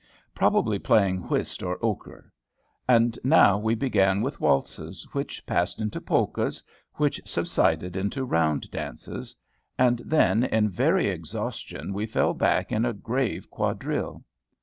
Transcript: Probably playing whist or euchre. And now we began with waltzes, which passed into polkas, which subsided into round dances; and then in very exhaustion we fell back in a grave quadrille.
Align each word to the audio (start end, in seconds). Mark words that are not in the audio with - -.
Probably 0.33 0.79
playing 0.79 1.27
whist 1.29 1.61
or 1.61 1.77
euchre. 1.83 2.31
And 2.87 3.19
now 3.23 3.59
we 3.59 3.75
began 3.75 4.23
with 4.23 4.41
waltzes, 4.41 5.07
which 5.11 5.45
passed 5.45 5.79
into 5.79 6.01
polkas, 6.01 6.63
which 6.95 7.21
subsided 7.23 7.95
into 7.95 8.25
round 8.25 8.71
dances; 8.71 9.35
and 9.77 9.99
then 9.99 10.43
in 10.45 10.71
very 10.71 11.07
exhaustion 11.07 11.93
we 11.93 12.07
fell 12.07 12.33
back 12.33 12.71
in 12.71 12.83
a 12.83 12.93
grave 12.93 13.47
quadrille. 13.51 14.23